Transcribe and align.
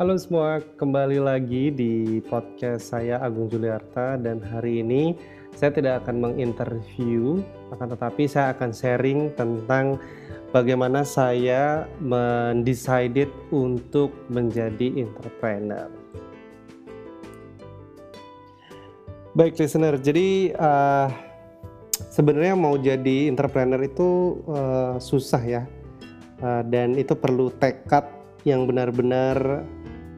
Halo 0.00 0.16
semua, 0.16 0.64
kembali 0.80 1.20
lagi 1.20 1.68
di 1.68 2.24
podcast 2.24 2.88
saya 2.88 3.20
Agung 3.20 3.52
Juliarta. 3.52 4.16
Dan 4.16 4.40
hari 4.40 4.80
ini 4.80 5.12
saya 5.52 5.76
tidak 5.76 6.00
akan 6.00 6.24
menginterview, 6.24 7.44
akan 7.68 7.92
tetapi 7.92 8.24
saya 8.24 8.56
akan 8.56 8.72
sharing 8.72 9.28
tentang 9.36 10.00
bagaimana 10.56 11.04
saya 11.04 11.84
mendecided 12.00 13.28
untuk 13.52 14.08
menjadi 14.32 15.04
entrepreneur. 15.04 15.92
Baik 19.36 19.60
listener, 19.60 20.00
jadi 20.00 20.56
uh, 20.56 21.12
sebenarnya 22.08 22.56
mau 22.56 22.80
jadi 22.80 23.28
entrepreneur 23.28 23.84
itu 23.84 24.40
uh, 24.48 24.96
susah 24.96 25.44
ya, 25.44 25.62
uh, 26.40 26.64
dan 26.64 26.96
itu 26.96 27.12
perlu 27.12 27.52
tekad 27.52 28.08
yang 28.48 28.64
benar-benar 28.64 29.68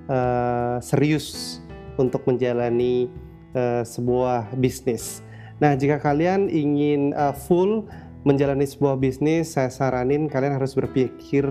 uh, 0.08 0.82
serius 0.82 1.58
untuk 2.00 2.24
menjalani 2.24 3.10
uh, 3.52 3.84
sebuah 3.84 4.54
bisnis. 4.56 5.20
Nah, 5.62 5.78
jika 5.78 6.02
kalian 6.02 6.50
ingin 6.50 7.14
uh, 7.14 7.36
full 7.36 7.86
menjalani 8.22 8.66
sebuah 8.66 8.98
bisnis, 8.98 9.54
saya 9.54 9.70
saranin 9.70 10.30
kalian 10.30 10.58
harus 10.58 10.74
berpikir, 10.74 11.44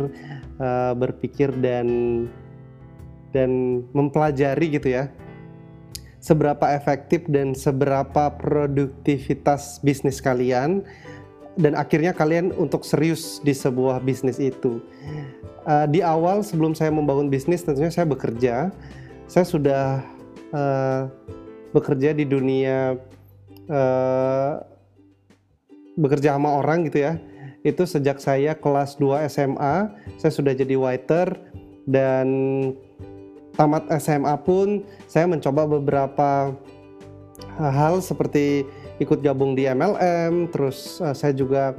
uh, 0.59 0.93
berpikir 0.95 1.51
dan 1.59 1.87
dan 3.31 3.83
mempelajari 3.95 4.75
gitu 4.75 4.91
ya, 4.91 5.07
seberapa 6.19 6.75
efektif 6.75 7.23
dan 7.31 7.55
seberapa 7.55 8.35
produktivitas 8.35 9.79
bisnis 9.79 10.19
kalian, 10.19 10.83
dan 11.59 11.75
akhirnya 11.75 12.15
kalian 12.15 12.55
untuk 12.55 12.87
serius 12.87 13.43
di 13.43 13.51
sebuah 13.51 13.99
bisnis 14.03 14.39
itu. 14.39 14.79
Uh, 15.67 15.85
di 15.85 16.01
awal 16.01 16.41
sebelum 16.41 16.73
saya 16.73 16.89
membangun 16.89 17.27
bisnis 17.27 17.61
tentunya 17.65 17.91
saya 17.91 18.07
bekerja. 18.07 18.71
Saya 19.27 19.45
sudah 19.47 19.83
uh, 20.55 21.11
bekerja 21.75 22.15
di 22.15 22.23
dunia 22.27 22.95
uh, 23.67 24.53
bekerja 25.99 26.39
sama 26.39 26.55
orang 26.55 26.87
gitu 26.87 27.03
ya. 27.03 27.19
Itu 27.61 27.85
sejak 27.85 28.17
saya 28.17 28.57
kelas 28.57 28.97
2 28.97 29.27
SMA 29.27 29.75
saya 30.17 30.31
sudah 30.31 30.55
jadi 30.55 30.75
waiter. 30.79 31.35
Dan 31.81 32.27
tamat 33.57 33.89
SMA 33.99 34.33
pun 34.45 34.85
saya 35.09 35.27
mencoba 35.27 35.67
beberapa 35.67 36.55
hal 37.57 38.01
seperti 38.01 38.65
ikut 39.01 39.21
gabung 39.25 39.57
di 39.57 39.65
MLM 39.65 40.53
terus 40.53 41.01
uh, 41.01 41.13
saya 41.13 41.33
juga 41.33 41.73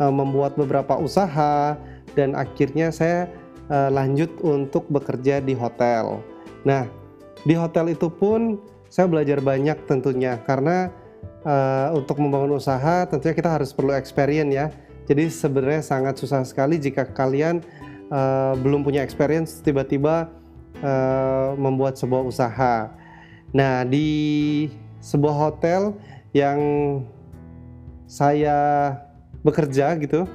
uh, 0.00 0.12
membuat 0.12 0.56
beberapa 0.56 0.96
usaha 1.00 1.76
dan 2.12 2.36
akhirnya 2.36 2.92
saya 2.92 3.28
uh, 3.68 3.88
lanjut 3.92 4.32
untuk 4.44 4.88
bekerja 4.88 5.40
di 5.40 5.56
hotel. 5.56 6.20
Nah, 6.64 6.88
di 7.44 7.54
hotel 7.56 7.92
itu 7.92 8.08
pun 8.08 8.60
saya 8.88 9.08
belajar 9.08 9.40
banyak 9.44 9.76
tentunya 9.84 10.40
karena 10.44 10.92
uh, 11.44 11.92
untuk 11.96 12.18
membangun 12.20 12.56
usaha 12.56 13.04
tentunya 13.08 13.34
kita 13.36 13.50
harus 13.60 13.70
perlu 13.72 13.92
experience 13.92 14.52
ya. 14.52 14.66
Jadi 15.06 15.30
sebenarnya 15.30 15.86
sangat 15.86 16.18
susah 16.18 16.42
sekali 16.42 16.82
jika 16.82 17.06
kalian 17.06 17.62
uh, 18.10 18.58
belum 18.58 18.82
punya 18.82 19.06
experience 19.06 19.62
tiba-tiba 19.62 20.26
uh, 20.82 21.54
membuat 21.54 21.94
sebuah 21.94 22.26
usaha. 22.26 22.90
Nah, 23.54 23.86
di 23.86 24.66
sebuah 25.06 25.34
hotel 25.38 25.94
yang 26.34 26.58
saya 28.10 28.90
bekerja 29.46 29.94
gitu, 30.02 30.26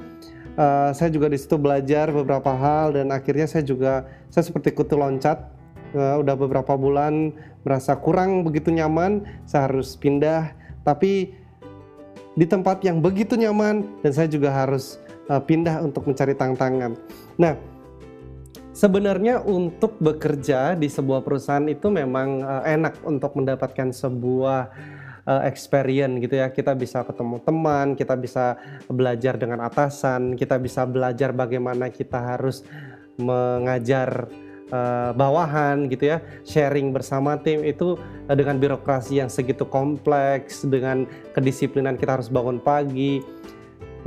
uh, 0.56 0.90
saya 0.96 1.12
juga 1.12 1.28
di 1.28 1.36
situ 1.36 1.60
belajar 1.60 2.08
beberapa 2.16 2.56
hal 2.56 2.96
dan 2.96 3.12
akhirnya 3.12 3.52
saya 3.52 3.68
juga 3.68 4.08
saya 4.32 4.48
seperti 4.48 4.72
kutu 4.72 4.96
loncat. 4.96 5.52
Uh, 5.92 6.24
udah 6.24 6.40
beberapa 6.40 6.80
bulan 6.80 7.36
merasa 7.68 8.00
kurang 8.00 8.48
begitu 8.48 8.72
nyaman 8.72 9.28
saya 9.44 9.68
harus 9.68 10.00
pindah. 10.00 10.56
Tapi 10.88 11.36
di 12.32 12.46
tempat 12.48 12.80
yang 12.88 13.04
begitu 13.04 13.36
nyaman 13.36 13.84
dan 14.00 14.12
saya 14.16 14.32
juga 14.32 14.56
harus 14.56 15.04
uh, 15.28 15.44
pindah 15.44 15.84
untuk 15.84 16.08
mencari 16.08 16.32
tantangan. 16.32 16.96
Nah, 17.36 17.60
sebenarnya 18.72 19.44
untuk 19.44 20.00
bekerja 20.00 20.76
di 20.80 20.88
sebuah 20.88 21.24
perusahaan 21.24 21.68
itu 21.68 21.92
memang 21.92 22.44
uh, 22.44 22.64
enak 22.64 23.04
untuk 23.04 23.36
mendapatkan 23.36 23.92
sebuah 23.92 24.62
uh, 25.28 25.42
experience 25.48 26.24
gitu 26.24 26.40
ya. 26.40 26.48
Kita 26.50 26.76
bisa 26.76 27.04
ketemu 27.04 27.44
teman, 27.44 27.94
kita 28.00 28.16
bisa 28.16 28.58
belajar 28.88 29.36
dengan 29.36 29.64
atasan, 29.68 30.40
kita 30.40 30.58
bisa 30.58 30.88
belajar 30.88 31.36
bagaimana 31.36 31.92
kita 31.92 32.18
harus 32.20 32.64
mengajar 33.20 34.32
uh, 34.72 35.12
bawahan 35.14 35.92
gitu 35.92 36.16
ya. 36.16 36.18
Sharing 36.48 36.96
bersama 36.96 37.38
tim 37.38 37.62
itu 37.68 38.00
dengan 38.32 38.58
birokrasi 38.58 39.20
yang 39.20 39.30
segitu 39.30 39.68
kompleks, 39.68 40.64
dengan 40.64 41.04
kedisiplinan 41.36 42.00
kita 42.00 42.20
harus 42.20 42.32
bangun 42.32 42.58
pagi. 42.58 43.20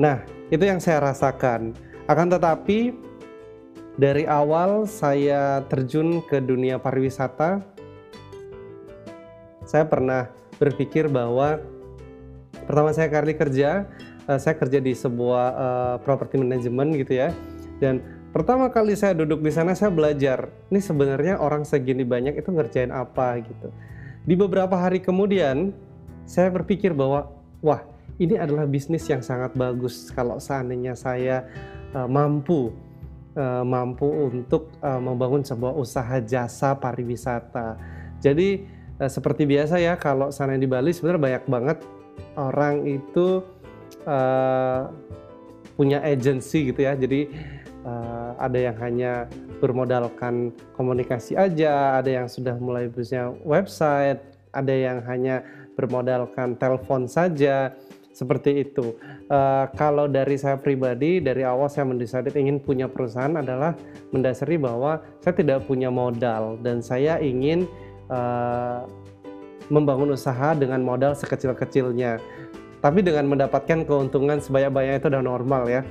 Nah, 0.00 0.24
itu 0.50 0.64
yang 0.66 0.82
saya 0.82 0.98
rasakan. 1.12 1.76
Akan 2.04 2.28
tetapi 2.28 2.92
dari 3.94 4.26
awal 4.26 4.90
saya 4.90 5.62
terjun 5.70 6.18
ke 6.26 6.42
dunia 6.42 6.82
pariwisata, 6.82 7.62
saya 9.62 9.84
pernah 9.86 10.28
berpikir 10.58 11.06
bahwa 11.06 11.62
pertama 12.66 12.90
saya 12.90 13.10
kali 13.10 13.34
kerja 13.34 13.86
uh, 14.26 14.38
saya 14.38 14.54
kerja 14.58 14.78
di 14.82 14.92
sebuah 14.92 15.46
uh, 15.54 15.96
properti 16.02 16.40
manajemen 16.40 16.94
gitu 16.98 17.22
ya. 17.22 17.30
Dan 17.78 18.02
pertama 18.30 18.70
kali 18.70 18.98
saya 18.98 19.14
duduk 19.14 19.42
di 19.42 19.50
sana 19.54 19.74
saya 19.78 19.90
belajar 19.94 20.50
ini 20.70 20.80
sebenarnya 20.82 21.38
orang 21.38 21.62
segini 21.62 22.02
banyak 22.02 22.38
itu 22.38 22.50
ngerjain 22.50 22.90
apa? 22.90 23.40
gitu. 23.40 23.70
Di 24.24 24.34
beberapa 24.34 24.74
hari 24.74 25.04
kemudian 25.04 25.70
saya 26.24 26.48
berpikir 26.48 26.96
bahwa 26.96 27.28
wah 27.60 27.84
ini 28.16 28.38
adalah 28.38 28.64
bisnis 28.64 29.04
yang 29.10 29.20
sangat 29.20 29.52
bagus 29.52 30.08
kalau 30.14 30.38
seandainya 30.38 30.96
saya 30.96 31.44
uh, 31.92 32.08
mampu 32.08 32.72
uh, 33.36 33.62
mampu 33.66 34.06
untuk 34.06 34.72
uh, 34.80 34.98
membangun 34.98 35.42
sebuah 35.42 35.74
usaha 35.74 36.18
jasa 36.22 36.74
pariwisata. 36.78 37.76
Jadi 38.22 38.64
uh, 38.98 39.10
seperti 39.10 39.44
biasa 39.44 39.78
ya 39.78 39.94
kalau 39.98 40.32
sana 40.32 40.58
di 40.58 40.66
Bali 40.66 40.94
sebenarnya 40.94 41.22
banyak 41.22 41.44
banget 41.50 41.78
orang 42.38 42.86
itu 42.86 43.42
punya 45.80 46.04
agency 46.04 46.68
gitu 46.68 46.84
ya. 46.84 46.92
Jadi 46.92 47.24
ada 48.36 48.58
yang 48.60 48.76
hanya 48.76 49.24
bermodalkan 49.64 50.52
komunikasi 50.76 51.40
aja 51.40 52.00
ada 52.00 52.10
yang 52.20 52.28
sudah 52.28 52.52
mulai 52.60 52.92
punya 52.92 53.32
website 53.48 54.20
ada 54.52 54.72
yang 54.72 55.00
hanya 55.08 55.40
bermodalkan 55.72 56.54
telepon 56.60 57.08
saja 57.10 57.72
seperti 58.14 58.62
itu. 58.62 58.94
Uh, 59.26 59.66
kalau 59.74 60.06
dari 60.06 60.38
saya 60.38 60.54
pribadi, 60.54 61.18
dari 61.18 61.42
awal 61.42 61.66
saya 61.66 61.84
mendesain 61.90 62.24
ingin 62.30 62.62
punya 62.62 62.86
perusahaan 62.86 63.34
adalah 63.34 63.74
mendasari 64.14 64.54
bahwa 64.54 65.02
saya 65.18 65.34
tidak 65.34 65.66
punya 65.66 65.90
modal 65.90 66.54
dan 66.62 66.78
saya 66.78 67.18
ingin 67.18 67.66
uh, 68.08 68.86
membangun 69.68 70.14
usaha 70.14 70.54
dengan 70.54 70.80
modal 70.86 71.18
sekecil-kecilnya. 71.18 72.22
Tapi 72.78 73.00
dengan 73.02 73.26
mendapatkan 73.26 73.82
keuntungan 73.82 74.38
sebanyak-banyaknya 74.38 75.00
itu 75.02 75.08
udah 75.10 75.24
normal 75.24 75.66
ya. 75.66 75.82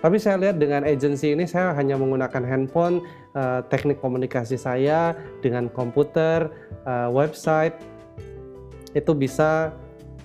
Tapi 0.00 0.16
saya 0.16 0.40
lihat 0.40 0.56
dengan 0.56 0.88
agensi 0.88 1.36
ini 1.36 1.44
saya 1.44 1.76
hanya 1.76 2.00
menggunakan 2.00 2.40
handphone, 2.40 3.04
uh, 3.36 3.60
teknik 3.68 4.00
komunikasi 4.00 4.56
saya 4.56 5.12
dengan 5.44 5.68
komputer, 5.68 6.48
uh, 6.88 7.12
website 7.12 7.76
itu 8.96 9.12
bisa 9.12 9.76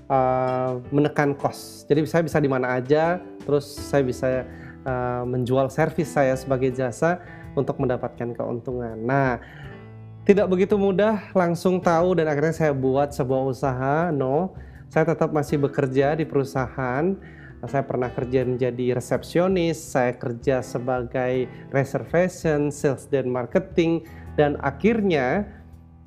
uh, 0.09 0.81
menekan 0.89 1.33
cost. 1.37 1.85
Jadi 1.89 2.05
saya 2.05 2.23
bisa 2.25 2.37
di 2.41 2.49
mana 2.49 2.77
aja, 2.77 3.21
terus 3.45 3.65
saya 3.65 4.01
bisa 4.05 4.45
uh, 4.85 5.23
menjual 5.25 5.69
servis 5.69 6.11
saya 6.13 6.33
sebagai 6.37 6.73
jasa 6.73 7.21
untuk 7.55 7.79
mendapatkan 7.79 8.35
keuntungan. 8.35 8.99
Nah, 8.99 9.39
tidak 10.25 10.49
begitu 10.49 10.75
mudah 10.75 11.31
langsung 11.37 11.77
tahu 11.77 12.17
dan 12.17 12.25
akhirnya 12.25 12.55
saya 12.55 12.73
buat 12.73 13.13
sebuah 13.13 13.41
usaha. 13.45 14.09
No, 14.09 14.57
saya 14.89 15.05
tetap 15.13 15.29
masih 15.31 15.61
bekerja 15.61 16.17
di 16.17 16.25
perusahaan. 16.25 17.15
Saya 17.65 17.81
pernah 17.81 18.13
kerja 18.13 18.45
menjadi 18.45 18.93
resepsionis, 18.93 19.81
saya 19.81 20.13
kerja 20.13 20.61
sebagai 20.61 21.49
reservation, 21.73 22.69
sales 22.69 23.09
dan 23.09 23.25
marketing, 23.25 24.05
dan 24.37 24.53
akhirnya 24.61 25.49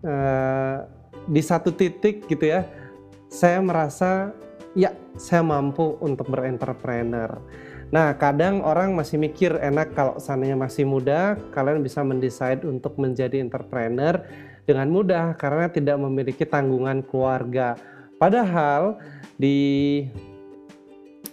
uh, 0.06 0.86
di 1.26 1.42
satu 1.42 1.74
titik 1.74 2.30
gitu 2.30 2.46
ya, 2.46 2.62
saya 3.28 3.60
merasa 3.60 4.32
ya 4.72 4.92
saya 5.16 5.44
mampu 5.44 5.96
untuk 6.00 6.28
berentrepreneur. 6.32 7.40
Nah, 7.88 8.12
kadang 8.20 8.60
orang 8.60 8.92
masih 8.92 9.16
mikir 9.16 9.56
enak 9.64 9.96
kalau 9.96 10.20
sananya 10.20 10.60
masih 10.60 10.84
muda, 10.84 11.40
kalian 11.56 11.80
bisa 11.80 12.04
mendesain 12.04 12.60
untuk 12.60 13.00
menjadi 13.00 13.40
entrepreneur 13.40 14.20
dengan 14.68 14.92
mudah 14.92 15.32
karena 15.40 15.72
tidak 15.72 15.96
memiliki 15.96 16.44
tanggungan 16.44 17.00
keluarga. 17.00 17.80
Padahal 18.20 19.00
di 19.40 20.04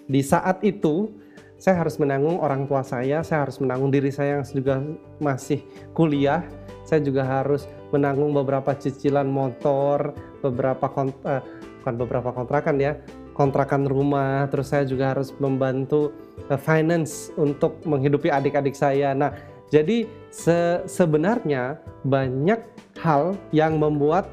di 0.08 0.22
saat 0.24 0.64
itu 0.64 1.12
saya 1.60 1.84
harus 1.84 2.00
menanggung 2.00 2.40
orang 2.40 2.70
tua 2.72 2.88
saya, 2.88 3.20
saya 3.26 3.44
harus 3.44 3.60
menanggung 3.60 3.92
diri 3.92 4.14
saya 4.14 4.40
yang 4.40 4.46
juga 4.48 4.80
masih 5.20 5.60
kuliah, 5.92 6.46
saya 6.88 7.04
juga 7.04 7.28
harus 7.28 7.68
menanggung 7.92 8.32
beberapa 8.32 8.72
cicilan 8.78 9.28
motor, 9.28 10.16
beberapa 10.40 10.88
kont 10.88 11.16
uh, 11.28 11.44
bukan 11.86 12.02
beberapa 12.02 12.34
kontrakan 12.34 12.82
ya, 12.82 12.98
kontrakan 13.38 13.86
rumah, 13.86 14.50
terus 14.50 14.74
saya 14.74 14.90
juga 14.90 15.14
harus 15.14 15.30
membantu 15.38 16.10
uh, 16.50 16.58
finance 16.58 17.30
untuk 17.38 17.78
menghidupi 17.86 18.34
adik-adik 18.34 18.74
saya. 18.74 19.14
Nah, 19.14 19.38
jadi 19.70 20.10
se 20.34 20.82
sebenarnya 20.90 21.78
banyak 22.02 22.58
hal 22.98 23.38
yang 23.54 23.78
membuat 23.78 24.26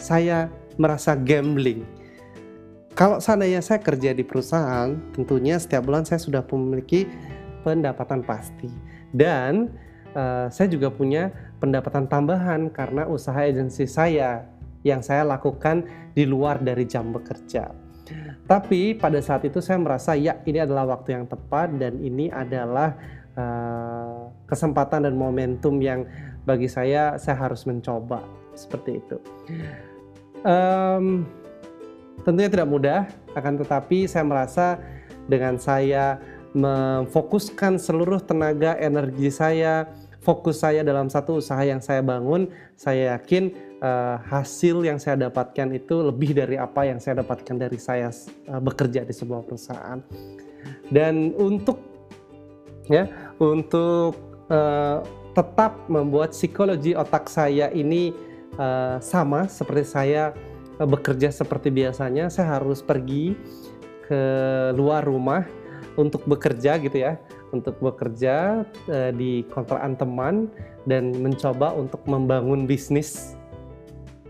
saya 0.00 0.48
merasa 0.80 1.12
gambling. 1.12 1.84
Kalau 2.96 3.20
seandainya 3.20 3.60
saya 3.60 3.84
kerja 3.84 4.16
di 4.16 4.24
perusahaan, 4.24 4.96
tentunya 5.12 5.60
setiap 5.60 5.84
bulan 5.84 6.08
saya 6.08 6.24
sudah 6.24 6.40
memiliki 6.40 7.04
pendapatan 7.68 8.24
pasti. 8.24 8.72
Dan 9.12 9.76
uh, 10.16 10.48
saya 10.48 10.72
juga 10.72 10.88
punya 10.88 11.28
pendapatan 11.60 12.08
tambahan 12.08 12.72
karena 12.72 13.04
usaha 13.04 13.44
agensi 13.44 13.84
saya 13.84 14.53
yang 14.84 15.00
saya 15.00 15.24
lakukan 15.24 15.82
di 16.12 16.28
luar 16.28 16.60
dari 16.60 16.84
jam 16.84 17.10
bekerja. 17.10 17.72
Tapi 18.44 19.00
pada 19.00 19.16
saat 19.24 19.48
itu 19.48 19.64
saya 19.64 19.80
merasa 19.80 20.12
ya 20.12 20.36
ini 20.44 20.60
adalah 20.60 20.84
waktu 20.84 21.16
yang 21.16 21.24
tepat 21.24 21.80
dan 21.80 21.96
ini 21.96 22.28
adalah 22.28 22.92
uh, 23.34 24.28
kesempatan 24.44 25.08
dan 25.08 25.16
momentum 25.16 25.80
yang 25.80 26.04
bagi 26.44 26.68
saya 26.68 27.16
saya 27.16 27.40
harus 27.40 27.64
mencoba 27.64 28.20
seperti 28.52 29.00
itu. 29.00 29.16
Um, 30.44 31.24
tentunya 32.28 32.52
tidak 32.52 32.68
mudah, 32.68 33.08
akan 33.32 33.64
tetapi 33.64 34.04
saya 34.04 34.24
merasa 34.28 34.66
dengan 35.24 35.56
saya 35.56 36.20
memfokuskan 36.52 37.80
seluruh 37.80 38.20
tenaga 38.20 38.76
energi 38.76 39.32
saya, 39.32 39.88
fokus 40.22 40.62
saya 40.62 40.86
dalam 40.86 41.08
satu 41.10 41.40
usaha 41.40 41.60
yang 41.64 41.82
saya 41.82 42.04
bangun, 42.04 42.52
saya 42.78 43.16
yakin 43.18 43.50
uh, 43.84 44.16
hasil 44.24 44.80
yang 44.82 44.96
saya 44.96 45.28
dapatkan 45.28 45.68
itu 45.76 46.08
lebih 46.08 46.32
dari 46.32 46.56
apa 46.56 46.88
yang 46.88 46.96
saya 46.98 47.20
dapatkan 47.20 47.60
dari 47.60 47.76
saya 47.76 48.08
uh, 48.48 48.60
bekerja 48.60 49.04
di 49.04 49.12
sebuah 49.12 49.44
perusahaan. 49.44 50.00
Dan 50.88 51.36
untuk 51.36 51.84
ya, 52.88 53.04
untuk 53.36 54.16
uh, 54.48 55.04
tetap 55.36 55.76
membuat 55.92 56.32
psikologi 56.32 56.96
otak 56.96 57.28
saya 57.28 57.68
ini 57.74 58.16
uh, 58.56 58.96
sama 59.04 59.44
seperti 59.50 59.84
saya 59.84 60.32
uh, 60.80 60.88
bekerja 60.88 61.28
seperti 61.28 61.68
biasanya, 61.68 62.32
saya 62.32 62.56
harus 62.56 62.80
pergi 62.80 63.36
ke 64.04 64.22
luar 64.76 65.04
rumah 65.04 65.44
untuk 65.96 66.24
bekerja 66.26 66.76
gitu 66.80 66.96
ya, 67.00 67.20
untuk 67.52 67.76
bekerja 67.80 68.66
uh, 68.88 69.10
di 69.12 69.44
kontrakan 69.52 69.94
teman 69.96 70.34
dan 70.84 71.12
mencoba 71.16 71.72
untuk 71.72 72.04
membangun 72.04 72.68
bisnis 72.68 73.36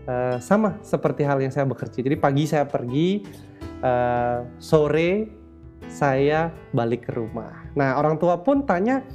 uh, 0.07 0.37
sama 0.41 0.79
seperti 0.81 1.25
hal 1.25 1.41
yang 1.41 1.53
saya 1.53 1.65
bekerja. 1.67 1.99
Jadi 2.01 2.15
pagi 2.17 2.43
saya 2.49 2.65
pergi, 2.65 3.25
uh, 3.81 4.45
sore 4.57 5.29
saya 5.85 6.49
balik 6.73 7.09
ke 7.09 7.11
rumah. 7.13 7.69
Nah 7.77 7.97
orang 7.99 8.17
tua 8.17 8.41
pun 8.41 8.65
tanya 8.65 9.05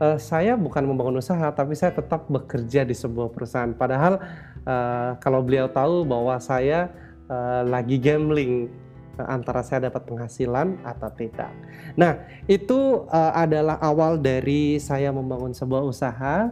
uh, 0.00 0.16
saya 0.16 0.56
bukan 0.56 0.88
membangun 0.88 1.20
usaha, 1.20 1.52
tapi 1.52 1.76
saya 1.76 1.92
tetap 1.92 2.28
bekerja 2.28 2.86
di 2.88 2.96
sebuah 2.96 3.28
perusahaan. 3.32 3.72
Padahal 3.76 4.20
uh, 4.64 5.16
kalau 5.20 5.44
beliau 5.44 5.68
tahu 5.68 6.08
bahwa 6.08 6.40
saya 6.40 6.88
uh, 7.28 7.62
lagi 7.68 8.00
gambling 8.00 8.72
antara 9.20 9.60
saya 9.60 9.92
dapat 9.92 10.08
penghasilan 10.08 10.80
atau 10.80 11.12
tidak. 11.12 11.52
Nah, 11.92 12.24
itu 12.48 13.04
uh, 13.12 13.32
adalah 13.36 13.76
awal 13.84 14.16
dari 14.16 14.80
saya 14.80 15.12
membangun 15.12 15.52
sebuah 15.52 15.84
usaha. 15.84 16.48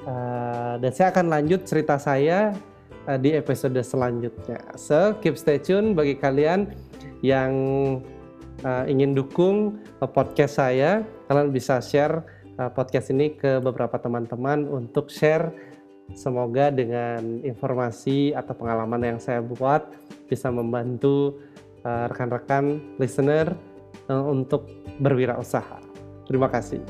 Uh, 0.00 0.80
dan 0.80 0.96
saya 0.96 1.12
akan 1.12 1.28
lanjut 1.28 1.68
cerita 1.68 2.00
saya 2.00 2.56
di 3.16 3.34
episode 3.34 3.80
selanjutnya. 3.80 4.60
So, 4.76 5.16
keep 5.18 5.40
stay 5.40 5.58
tune 5.58 5.96
bagi 5.96 6.14
kalian 6.14 6.76
yang 7.24 7.52
uh, 8.62 8.84
ingin 8.86 9.16
dukung 9.16 9.80
uh, 9.98 10.06
podcast 10.06 10.60
saya, 10.60 11.02
kalian 11.26 11.50
bisa 11.50 11.80
share 11.80 12.22
Uh, 12.60 12.68
podcast 12.68 13.08
ini 13.08 13.32
ke 13.40 13.56
beberapa 13.56 13.96
teman-teman 13.96 14.68
untuk 14.68 15.08
share 15.08 15.48
semoga 16.12 16.68
dengan 16.68 17.40
informasi 17.40 18.36
atau 18.36 18.52
pengalaman 18.52 19.00
yang 19.00 19.16
saya 19.16 19.40
buat 19.40 19.88
bisa 20.28 20.52
membantu 20.52 21.40
rekan-rekan 21.80 22.76
uh, 22.76 23.00
listener 23.00 23.56
uh, 24.12 24.28
untuk 24.28 24.68
berwirausaha. 25.00 25.80
Terima 26.28 26.52
kasih. 26.52 26.84